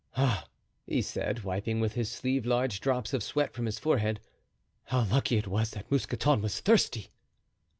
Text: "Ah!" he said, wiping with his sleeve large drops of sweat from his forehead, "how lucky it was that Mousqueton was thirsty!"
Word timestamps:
"Ah!" 0.17 0.47
he 0.87 0.99
said, 0.99 1.43
wiping 1.43 1.79
with 1.79 1.93
his 1.93 2.09
sleeve 2.11 2.43
large 2.43 2.81
drops 2.81 3.13
of 3.13 3.21
sweat 3.21 3.53
from 3.53 3.67
his 3.67 3.77
forehead, 3.77 4.19
"how 4.85 5.03
lucky 5.03 5.37
it 5.37 5.45
was 5.45 5.69
that 5.69 5.91
Mousqueton 5.91 6.41
was 6.41 6.59
thirsty!" 6.59 7.11